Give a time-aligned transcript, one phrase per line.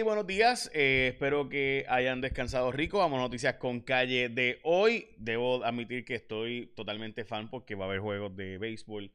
[0.00, 0.70] Buenos días.
[0.72, 2.98] Eh, espero que hayan descansado rico.
[2.98, 5.10] Vamos a noticias con calle de hoy.
[5.18, 9.12] Debo admitir que estoy totalmente fan porque va a haber juegos de béisbol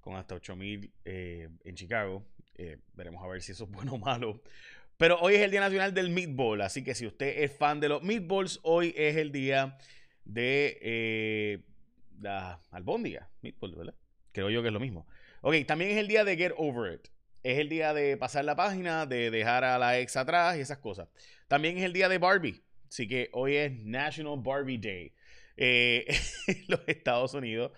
[0.00, 2.24] con hasta 8000 eh, en Chicago.
[2.56, 4.42] Eh, veremos a ver si eso es bueno o malo.
[4.96, 7.88] Pero hoy es el Día Nacional del Meatball, así que si usted es fan de
[7.88, 9.78] los meatballs, hoy es el día
[10.24, 11.62] de
[12.20, 13.30] la albóndiga.
[13.42, 13.94] Meatball, ¿verdad?
[14.32, 15.06] Creo yo que es lo mismo.
[15.42, 17.15] Ok, también es el día de Get Over It
[17.46, 20.78] es el día de pasar la página, de dejar a la ex atrás y esas
[20.78, 21.06] cosas.
[21.46, 22.60] También es el día de Barbie.
[22.88, 25.12] Así que hoy es National Barbie Day
[25.56, 26.06] eh,
[26.66, 27.70] los Estados Unidos.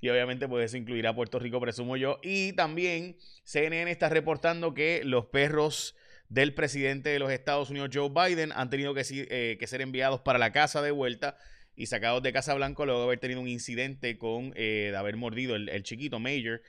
[0.00, 2.20] Y obviamente pues eso incluirá Puerto Rico, presumo yo.
[2.22, 5.96] Y también CNN está reportando que los perros
[6.28, 10.38] del presidente de los Estados Unidos, Joe Biden, han tenido que, eh, ser enviados para
[10.38, 11.36] la casa de vuelta
[11.74, 15.16] y sacados de Casa Blanca luego de haber tenido un incidente con, eh, de haber
[15.16, 16.62] mordido el chiquito Major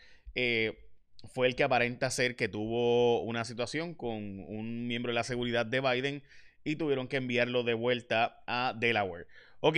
[1.26, 5.66] fue el que aparenta ser que tuvo una situación con un miembro de la seguridad
[5.66, 6.24] de Biden
[6.64, 9.28] y tuvieron que enviarlo de vuelta a Delaware.
[9.60, 9.78] Ok,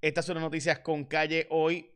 [0.00, 1.90] estas son las noticias con calle hoy.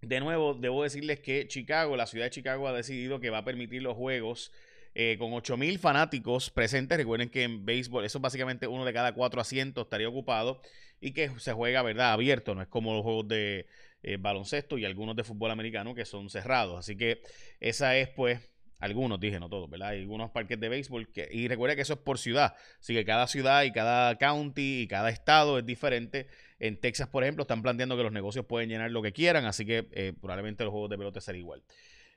[0.00, 3.44] De nuevo, debo decirles que Chicago, la ciudad de Chicago, ha decidido que va a
[3.44, 4.52] permitir los juegos
[4.94, 6.96] eh, con 8.000 fanáticos presentes.
[6.96, 10.60] Recuerden que en béisbol, eso es básicamente uno de cada cuatro asientos estaría ocupado
[11.00, 12.54] y que se juega, ¿verdad?, abierto.
[12.54, 13.66] No es como los juegos de
[14.02, 16.78] eh, baloncesto y algunos de fútbol americano que son cerrados.
[16.78, 17.22] Así que
[17.60, 18.40] esa es pues
[18.80, 19.88] algunos, dije, no todos, ¿verdad?
[19.88, 23.26] Hay algunos parques de béisbol y recuerda que eso es por ciudad, así que cada
[23.26, 26.28] ciudad y cada county y cada estado es diferente.
[26.60, 29.64] En Texas, por ejemplo, están planteando que los negocios pueden llenar lo que quieran, así
[29.64, 31.62] que eh, probablemente los juegos de pelota serán igual.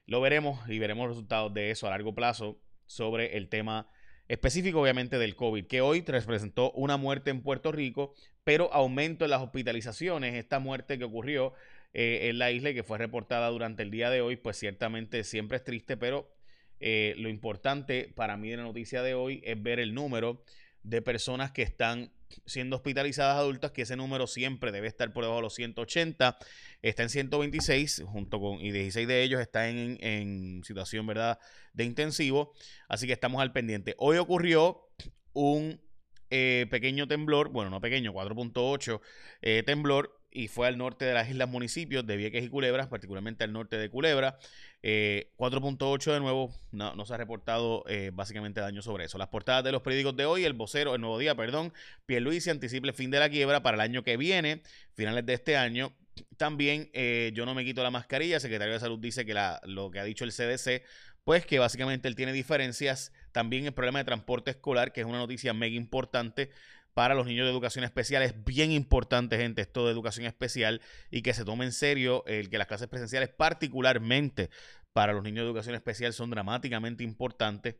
[0.05, 3.87] Lo veremos y veremos los resultados de eso a largo plazo sobre el tema
[4.27, 9.31] específico, obviamente, del COVID, que hoy representó una muerte en Puerto Rico, pero aumento en
[9.31, 10.35] las hospitalizaciones.
[10.35, 11.53] Esta muerte que ocurrió
[11.93, 15.25] eh, en la isla y que fue reportada durante el día de hoy, pues ciertamente
[15.25, 16.33] siempre es triste, pero
[16.79, 20.43] eh, lo importante para mí de la noticia de hoy es ver el número
[20.83, 22.13] de personas que están
[22.45, 26.37] siendo hospitalizadas adultas, que ese número siempre debe estar por debajo de los 180,
[26.81, 31.39] está en 126, junto con, y 16 de ellos están en, situación, ¿verdad?,
[31.73, 32.53] de intensivo,
[32.87, 33.95] así que estamos al pendiente.
[33.97, 34.87] Hoy ocurrió
[35.33, 35.81] un
[36.29, 41.49] eh, pequeño temblor, bueno, no pequeño, 4.8 temblor y fue al norte de las islas
[41.49, 44.37] municipios de Vieques y Culebras, particularmente al norte de Culebra.
[44.81, 49.17] 4.8 eh, de nuevo, no, se ha reportado eh, básicamente daño sobre eso.
[49.17, 51.73] Las portadas de los periódicos de hoy, el vocero, el nuevo día, perdón,
[52.05, 55.57] Pierluisi anticipa el fin de la quiebra para el año que viene, finales de este
[55.57, 55.93] año.
[56.37, 59.61] También eh, yo no me quito la mascarilla, el secretario de salud dice que la,
[59.65, 60.83] lo que ha dicho el CDC,
[61.23, 63.13] pues que básicamente él tiene diferencias.
[63.31, 66.49] También el problema de transporte escolar, que es una noticia mega importante
[66.93, 68.23] para los niños de educación especial.
[68.23, 72.49] Es bien importante, gente, esto de educación especial y que se tome en serio el
[72.49, 74.49] que las clases presenciales, particularmente
[74.93, 77.75] para los niños de educación especial, son dramáticamente importantes.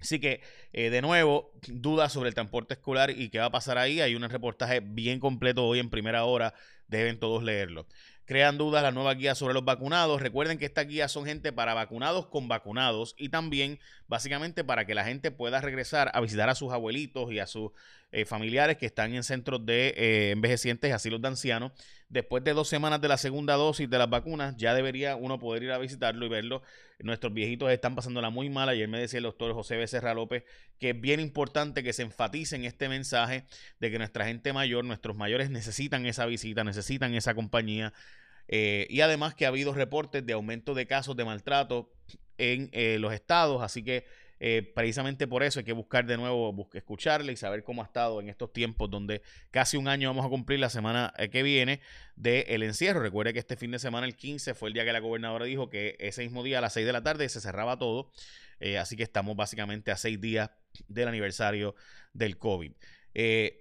[0.00, 0.40] Así que,
[0.72, 4.00] eh, de nuevo, dudas sobre el transporte escolar y qué va a pasar ahí.
[4.00, 6.54] Hay un reportaje bien completo hoy en primera hora.
[6.88, 7.86] Deben todos leerlo.
[8.32, 10.22] Crean dudas las nuevas guías sobre los vacunados.
[10.22, 13.78] Recuerden que estas guías son gente para vacunados con vacunados y también
[14.08, 17.72] básicamente para que la gente pueda regresar a visitar a sus abuelitos y a sus
[18.10, 21.72] eh, familiares que están en centros de eh, envejecientes, asilos de ancianos.
[22.08, 25.64] Después de dos semanas de la segunda dosis de las vacunas, ya debería uno poder
[25.64, 26.62] ir a visitarlo y verlo.
[27.00, 28.70] Nuestros viejitos están pasándola muy mal.
[28.70, 30.44] Ayer me decía el doctor José Becerra López
[30.78, 33.44] que es bien importante que se enfatice en este mensaje
[33.78, 37.92] de que nuestra gente mayor, nuestros mayores necesitan esa visita, necesitan esa compañía.
[38.54, 41.90] Eh, y además que ha habido reportes de aumento de casos de maltrato
[42.36, 42.70] en
[43.00, 44.04] los estados, así que
[44.44, 48.20] eh, precisamente por eso hay que buscar de nuevo, escucharle y saber cómo ha estado
[48.20, 51.80] en estos tiempos donde casi un año vamos a cumplir la semana eh, que viene
[52.16, 52.98] del el encierro.
[52.98, 55.70] Recuerde que este fin de semana, el 15, fue el día que la gobernadora dijo
[55.70, 58.10] que ese mismo día a las 6 de la tarde se cerraba todo.
[58.58, 60.50] Eh, así que estamos básicamente a seis días
[60.88, 61.76] del aniversario
[62.12, 62.72] del COVID.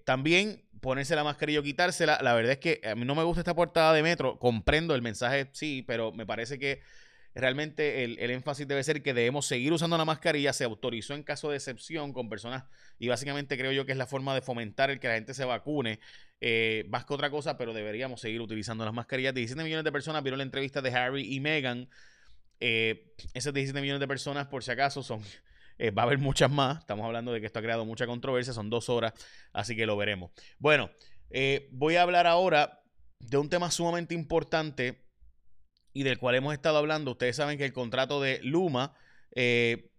[0.05, 2.19] También ponerse la mascarilla o quitársela.
[2.21, 4.39] La verdad es que a mí no me gusta esta portada de metro.
[4.39, 6.81] Comprendo el mensaje, sí, pero me parece que
[7.33, 10.53] realmente el, énfasis debe ser que debemos seguir usando la mascarilla.
[10.53, 12.65] Se autorizó en caso de excepción con personas
[12.99, 15.45] y básicamente creo yo que es la forma de fomentar el que la gente se
[15.45, 15.99] vacune.
[16.41, 19.33] Eh, más que otra cosa, pero deberíamos seguir utilizando las mascarillas.
[19.33, 21.87] 17 millones de personas vieron la entrevista de Harry y Meghan.
[22.59, 25.21] Eh, esas 17 millones de personas, por si acaso, son...
[25.77, 26.79] Eh, va a haber muchas más.
[26.79, 28.53] Estamos hablando de que esto ha creado mucha controversia.
[28.53, 29.13] Son dos horas,
[29.53, 30.31] así que lo veremos.
[30.59, 30.91] Bueno,
[31.29, 32.83] eh, voy a hablar ahora
[33.19, 35.05] de un tema sumamente importante
[35.93, 37.11] y del cual hemos estado hablando.
[37.11, 38.93] Ustedes saben que el contrato de Luma,
[39.35, 39.91] eh,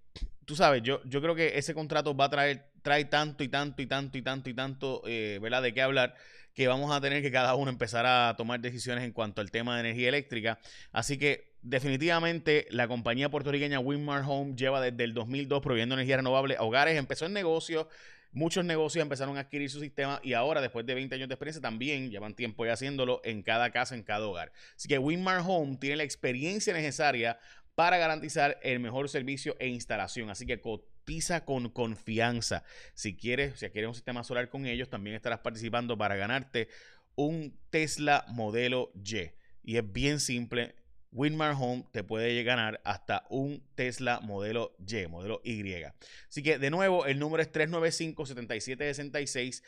[0.45, 3.81] tú sabes, yo, yo creo que ese contrato va a traer trae tanto y tanto
[3.81, 5.63] y tanto y tanto y tanto, ¿verdad?
[5.63, 6.17] De qué hablar,
[6.53, 9.75] que vamos a tener que cada uno empezar a tomar decisiones en cuanto al tema
[9.75, 10.59] de energía eléctrica.
[10.91, 16.57] Así que definitivamente la compañía puertorriqueña Winmar Home lleva desde el 2002 proveyendo energía renovable
[16.57, 16.99] a hogares.
[16.99, 17.89] Empezó en negocio,
[18.33, 21.63] muchos negocios empezaron a adquirir su sistema y ahora, después de 20 años de experiencia,
[21.63, 24.53] también llevan tiempo ya haciéndolo en cada casa, en cada hogar.
[24.77, 27.39] Así que Winmar Home tiene la experiencia necesaria
[27.75, 30.31] para garantizar el mejor servicio e instalación.
[30.31, 32.65] Así que cotiza con confianza.
[32.95, 36.69] Si quieres, si quieres un sistema solar con ellos, también estarás participando para ganarte
[37.15, 39.31] un Tesla modelo Y.
[39.65, 40.75] Y es bien simple.
[41.13, 45.85] Winmar Home te puede ganar hasta un Tesla modelo Y, modelo Y.
[46.29, 49.63] Así que de nuevo, el número es 395-7766.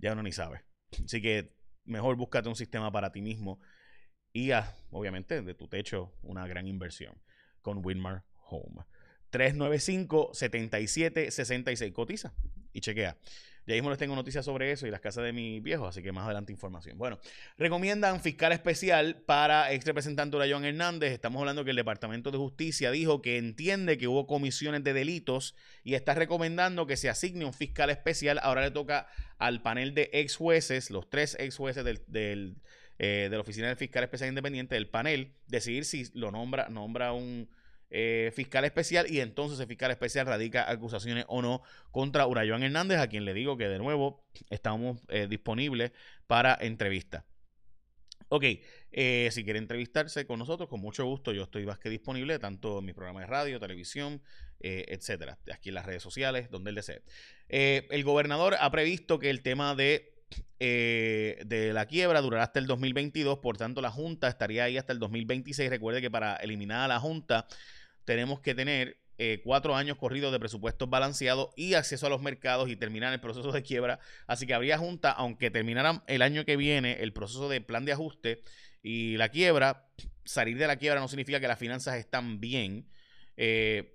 [0.00, 0.64] ya uno ni sabe.
[1.04, 1.54] Así que
[1.84, 3.60] mejor búscate un sistema para ti mismo
[4.32, 7.20] y haz, obviamente, de tu techo una gran inversión
[7.62, 8.84] con Winmar Home.
[9.32, 12.32] 395-7766, cotiza
[12.72, 13.18] y chequea.
[13.66, 16.12] Ya mismo les tengo noticias sobre eso y las casas de mis viejos, así que
[16.12, 16.98] más adelante información.
[16.98, 17.20] Bueno,
[17.58, 21.12] recomiendan fiscal especial para ex representante Joan Hernández.
[21.12, 25.54] Estamos hablando que el Departamento de Justicia dijo que entiende que hubo comisiones de delitos
[25.84, 28.40] y está recomendando que se asigne un fiscal especial.
[28.42, 29.08] Ahora le toca
[29.38, 32.56] al panel de ex jueces, los tres ex jueces del,
[32.98, 37.12] eh, de la Oficina del Fiscal Especial Independiente, del panel, decidir si lo nombra, nombra
[37.12, 37.48] un
[37.92, 43.00] eh, fiscal especial y entonces el fiscal especial radica acusaciones o no contra Urayoan Hernández,
[43.00, 45.90] a quien le digo que de nuevo estamos eh, disponibles
[46.28, 47.24] para entrevista.
[48.28, 48.44] Ok,
[48.92, 52.78] eh, si quiere entrevistarse con nosotros, con mucho gusto, yo estoy más que disponible, tanto
[52.78, 54.22] en mi programa de radio, televisión,
[54.60, 57.02] etcétera, aquí en las redes sociales, donde él desee.
[57.48, 60.14] el gobernador ha previsto que el tema de
[60.60, 65.00] de la quiebra durará hasta el 2022, por tanto la Junta estaría ahí hasta el
[65.00, 65.70] 2026.
[65.70, 67.48] Recuerde que para eliminar a la Junta
[68.10, 72.68] tenemos que tener eh, cuatro años corridos de presupuestos balanceados y acceso a los mercados
[72.68, 74.00] y terminar el proceso de quiebra.
[74.26, 77.92] Así que habría junta, aunque terminaran el año que viene el proceso de plan de
[77.92, 78.42] ajuste
[78.82, 79.86] y la quiebra,
[80.24, 82.88] salir de la quiebra no significa que las finanzas están bien.
[83.36, 83.94] Eh,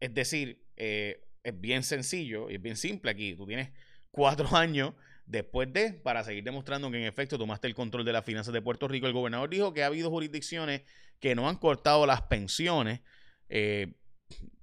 [0.00, 3.36] es decir, eh, es bien sencillo y es bien simple aquí.
[3.36, 3.70] Tú tienes
[4.10, 4.94] cuatro años
[5.24, 8.60] después de, para seguir demostrando que en efecto tomaste el control de las finanzas de
[8.60, 9.06] Puerto Rico.
[9.06, 10.82] El gobernador dijo que ha habido jurisdicciones
[11.20, 13.02] que no han cortado las pensiones
[13.50, 13.92] eh,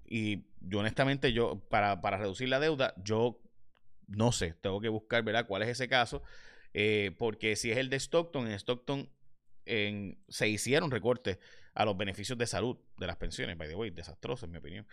[0.05, 3.39] y yo honestamente, yo, para, reducir la deuda, yo
[4.07, 5.45] no sé, tengo que buscar, ¿verdad?
[5.45, 6.23] ¿Cuál es ese caso?
[6.73, 9.09] Eh, porque si es el de Stockton, en Stockton
[10.29, 11.39] se hicieron recortes
[11.73, 14.87] a los beneficios de salud de las pensiones, by the way, desastroso en mi opinión.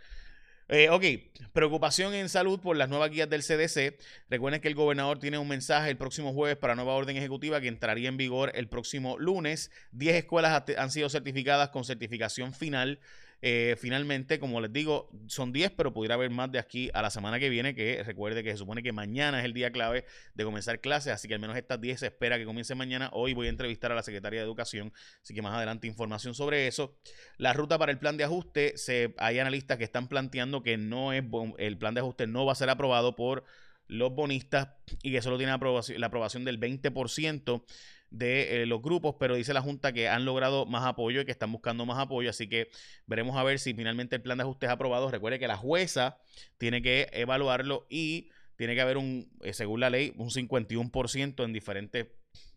[0.68, 1.04] Eh, ok,
[1.52, 3.98] preocupación en salud por las nuevas guías del CDC.
[4.30, 7.68] Recuerden que el gobernador tiene un mensaje el próximo jueves para nueva orden ejecutiva que
[7.68, 9.70] entraría en vigor el próximo lunes.
[9.92, 12.98] Diez escuelas han sido certificadas con certificación final
[13.42, 17.10] eh, finalmente, como les digo, son 10, pero pudiera haber más de aquí a la
[17.10, 20.04] semana que viene, que recuerde que se supone que mañana es el día clave
[20.34, 23.10] de comenzar clases, así que al menos estas 10 se espera que comiencen mañana.
[23.12, 24.92] Hoy voy a entrevistar a la Secretaria de Educación,
[25.22, 26.96] así que más adelante información sobre eso.
[27.36, 31.12] La ruta para el plan de ajuste, se, hay analistas que están planteando que no
[31.12, 31.24] es
[31.58, 33.44] el plan de ajuste no va a ser aprobado por
[33.86, 34.68] los bonistas
[35.02, 37.64] y que solo tiene la aprobación del 20%
[38.10, 41.32] de eh, los grupos, pero dice la Junta que han logrado más apoyo y que
[41.32, 42.68] están buscando más apoyo, así que
[43.06, 45.10] veremos a ver si finalmente el plan de ajuste es aprobado.
[45.10, 46.18] Recuerde que la jueza
[46.58, 51.52] tiene que evaluarlo y tiene que haber un, eh, según la ley, un 51% en
[51.52, 52.06] diferentes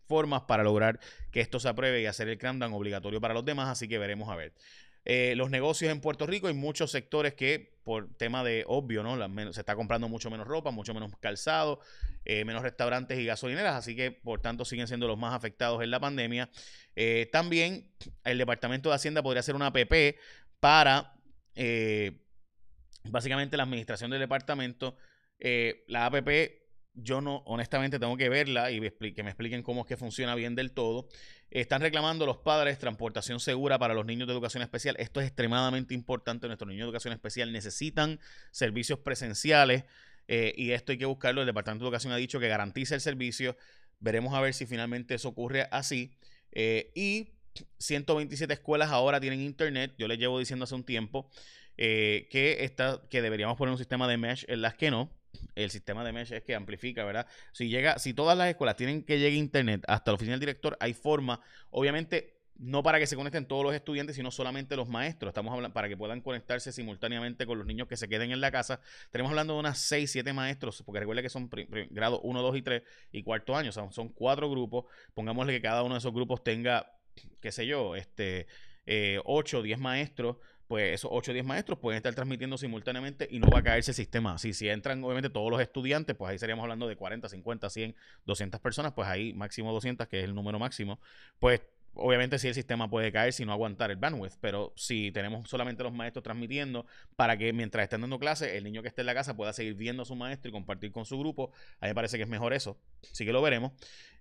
[0.06, 3.68] formas para lograr que esto se apruebe y hacer el cramdown obligatorio para los demás,
[3.68, 4.54] así que veremos a ver.
[5.10, 9.16] Eh, los negocios en Puerto Rico hay muchos sectores que, por tema de obvio, ¿no?
[9.54, 11.80] se está comprando mucho menos ropa, mucho menos calzado,
[12.26, 15.90] eh, menos restaurantes y gasolineras, así que por tanto siguen siendo los más afectados en
[15.90, 16.50] la pandemia.
[16.94, 17.90] Eh, también
[18.22, 20.18] el Departamento de Hacienda podría hacer una APP
[20.60, 21.14] para
[23.04, 24.98] básicamente la administración del departamento.
[25.86, 26.67] la APP
[27.02, 30.54] yo no, honestamente, tengo que verla y que me expliquen cómo es que funciona bien
[30.54, 31.08] del todo.
[31.50, 34.96] Están reclamando los padres transportación segura para los niños de educación especial.
[34.98, 36.46] Esto es extremadamente importante.
[36.46, 39.84] Nuestros niños de educación especial necesitan servicios presenciales
[40.26, 41.40] eh, y esto hay que buscarlo.
[41.40, 43.56] El Departamento de Educación ha dicho que garantiza el servicio.
[44.00, 46.12] Veremos a ver si finalmente eso ocurre así.
[46.52, 47.30] Eh, y
[47.78, 49.94] 127 escuelas ahora tienen internet.
[49.98, 51.30] Yo les llevo diciendo hace un tiempo
[51.76, 52.74] eh, que,
[53.08, 55.17] que deberíamos poner un sistema de mesh en las que no
[55.54, 57.26] el sistema de mesh es que amplifica, ¿verdad?
[57.52, 60.76] Si llega, si todas las escuelas tienen que llegar internet hasta la oficina del director,
[60.80, 65.30] hay forma, obviamente no para que se conecten todos los estudiantes, sino solamente los maestros.
[65.30, 68.50] Estamos hablando para que puedan conectarse simultáneamente con los niños que se queden en la
[68.50, 68.80] casa.
[69.12, 71.48] Tenemos hablando de unas 6, 7 maestros, porque recuerda que son
[71.90, 72.82] grado 1, 2 y 3
[73.12, 74.86] y cuarto año, o sea, son cuatro grupos.
[75.14, 76.98] Pongámosle que cada uno de esos grupos tenga,
[77.40, 78.48] qué sé yo, este,
[79.24, 80.36] 8 o 10 maestros
[80.68, 83.90] pues esos 8 o 10 maestros pueden estar transmitiendo simultáneamente y no va a caerse
[83.90, 84.52] el sistema así.
[84.52, 87.96] Si entran, obviamente, todos los estudiantes, pues ahí estaríamos hablando de 40, 50, 100,
[88.26, 91.00] 200 personas, pues ahí máximo 200, que es el número máximo,
[91.40, 91.62] pues
[91.94, 95.82] obviamente si el sistema puede caer si no aguantar el bandwidth, pero si tenemos solamente
[95.82, 99.14] los maestros transmitiendo para que mientras estén dando clases, el niño que esté en la
[99.14, 101.94] casa pueda seguir viendo a su maestro y compartir con su grupo, a mí me
[101.94, 102.78] parece que es mejor eso,
[103.12, 103.72] sí que lo veremos.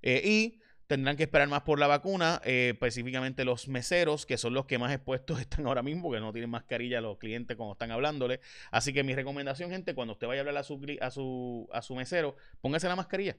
[0.01, 4.53] Eh, y tendrán que esperar más por la vacuna, eh, específicamente los meseros, que son
[4.53, 7.91] los que más expuestos están ahora mismo, que no tienen mascarilla los clientes cuando están
[7.91, 8.39] hablándole.
[8.71, 11.81] Así que mi recomendación, gente, cuando usted vaya a hablar a su, a su, a
[11.81, 13.37] su mesero, póngase la mascarilla.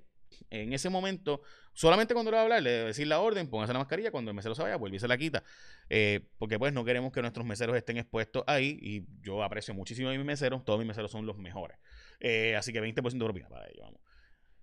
[0.50, 1.40] En ese momento,
[1.72, 4.30] solamente cuando le va a hablar, le debe decir la orden, póngase la mascarilla, cuando
[4.30, 5.42] el mesero se vaya, vuelve y se la quita.
[5.88, 10.10] Eh, porque pues no queremos que nuestros meseros estén expuestos ahí y yo aprecio muchísimo
[10.10, 11.78] a mis meseros, todos mis meseros son los mejores.
[12.20, 14.02] Eh, así que 20% de propina para ellos, vamos.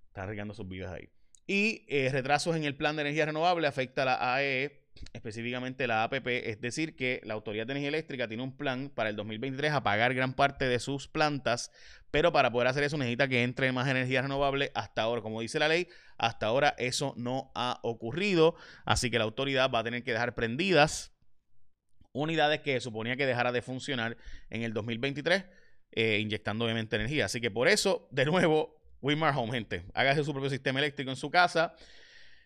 [0.07, 1.09] Está regando sus vidas ahí.
[1.47, 4.81] Y eh, retrasos en el plan de energía renovable afecta a la AEE,
[5.13, 9.09] específicamente la APP, es decir, que la Autoridad de Energía Eléctrica tiene un plan para
[9.09, 11.71] el 2023 a pagar gran parte de sus plantas,
[12.09, 14.71] pero para poder hacer eso necesita que entre más energía renovable.
[14.73, 15.87] Hasta ahora, como dice la ley,
[16.17, 20.33] hasta ahora eso no ha ocurrido, así que la autoridad va a tener que dejar
[20.33, 21.11] prendidas
[22.15, 24.17] unidades que suponía que dejara de funcionar
[24.49, 25.45] en el 2023,
[25.91, 27.25] eh, inyectando obviamente energía.
[27.25, 29.85] Así que por eso, de nuevo, Wimar Home, gente.
[29.93, 31.75] Hágase su propio sistema eléctrico en su casa.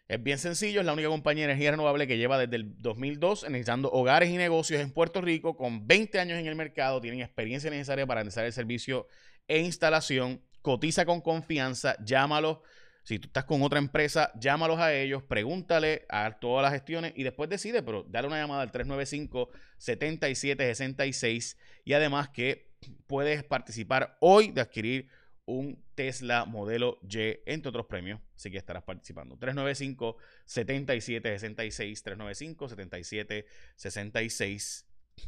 [0.10, 3.46] Es bien sencillo, es la única compañía de energía renovable que lleva desde el 2002
[3.46, 7.70] analizando hogares y negocios en Puerto Rico con 20 años en el mercado, tienen experiencia
[7.70, 9.08] necesaria para realizar el servicio
[9.48, 12.58] e instalación, cotiza con confianza, llámalos.
[13.04, 17.24] Si tú estás con otra empresa, llámalos a ellos, pregúntale a todas las gestiones y
[17.24, 22.68] después decide, pero dale una llamada al 395-7766 y además que
[23.08, 25.08] puedes participar hoy de adquirir
[25.50, 28.22] un Tesla modelo Y, entre otros premios.
[28.36, 29.38] Así que estarás participando.
[29.38, 32.04] 395-7766.
[32.04, 34.86] 395-7766.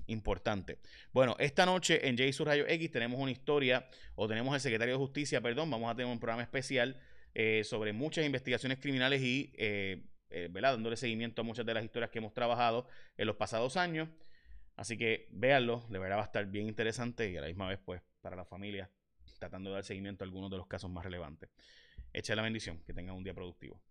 [0.07, 0.79] Importante.
[1.11, 4.99] Bueno, esta noche en J Rayo X tenemos una historia, o tenemos el secretario de
[4.99, 6.97] Justicia, perdón, vamos a tener un programa especial
[7.33, 12.09] eh, sobre muchas investigaciones criminales y, eh, eh, Dándole seguimiento a muchas de las historias
[12.09, 12.87] que hemos trabajado
[13.17, 14.07] en los pasados años.
[14.77, 18.01] Así que véanlo, de verdad va estar bien interesante y a la misma vez, pues,
[18.21, 18.89] para la familia
[19.41, 21.50] tratando de dar seguimiento a algunos de los casos más relevantes.
[22.13, 23.81] Echa la bendición, que tengan un día productivo.